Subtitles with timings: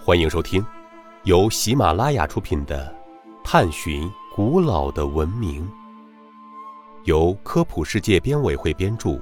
[0.00, 0.64] 欢迎收听
[1.24, 2.96] 由喜马拉雅出品的
[3.44, 5.66] 《探寻古老的文明》，
[7.04, 9.20] 由科普世界编委会编著，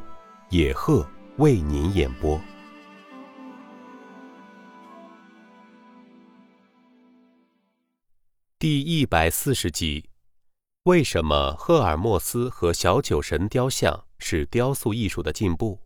[0.50, 1.04] 野鹤
[1.38, 2.38] 为您演播。
[8.58, 10.04] 第一百四十集：
[10.84, 15.80] 为什么赫尔墨斯和小酒神雕像是雕塑艺术的进步？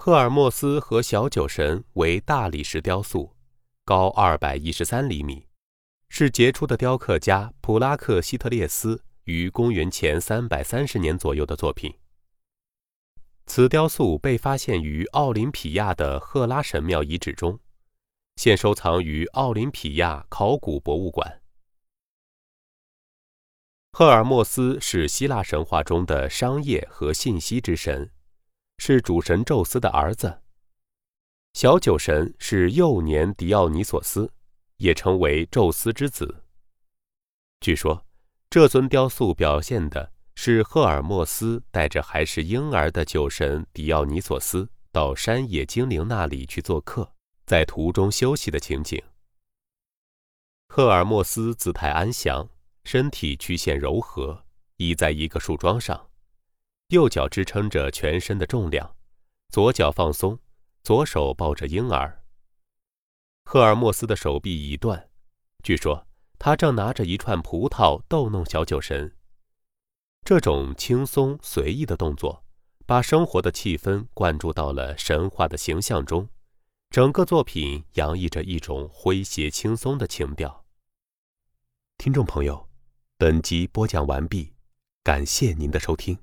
[0.00, 3.34] 赫尔墨斯和小酒神为大理石雕塑，
[3.84, 5.44] 高二百一十三厘米，
[6.08, 11.92] 是杰出的雕刻家普拉克希特列斯于公元前三百三十年左右的作品。
[13.46, 17.58] 此雕塑被发现于奥林匹亚的赫拉神庙遗址中，
[18.36, 21.42] 现收藏于奥林匹亚考古博物馆。
[23.92, 28.08] 赫尔墨斯是希腊神话中的商业和信息之神。
[28.78, 30.42] 是主神宙斯的儿子。
[31.54, 34.32] 小酒神是幼年狄奥尼索斯，
[34.76, 36.42] 也称为宙斯之子。
[37.60, 38.06] 据说，
[38.48, 47.12] 这尊雕塑表现的是赫尔墨斯带着还是婴儿的酒神狄奥尼索斯到山野精灵那里去做客，
[47.44, 49.02] 在途中休息的情景。
[50.68, 52.48] 赫尔墨斯姿态安详，
[52.84, 54.44] 身体曲线柔和，
[54.76, 56.07] 倚在一个树桩上。
[56.88, 58.96] 右脚支撑着全身的重量，
[59.50, 60.38] 左脚放松，
[60.82, 62.24] 左手抱着婴儿。
[63.44, 65.10] 赫尔墨斯的手臂已断，
[65.62, 66.06] 据说
[66.38, 69.14] 他正拿着一串葡萄逗弄小酒神。
[70.24, 72.42] 这种轻松随意的动作，
[72.86, 76.26] 把生活的气氛灌注到了神话的形象中，
[76.88, 80.64] 整个作品洋溢着一种诙谐轻松的情调。
[81.98, 82.66] 听众朋友，
[83.18, 84.54] 本集播讲完毕，
[85.04, 86.18] 感谢您的收听。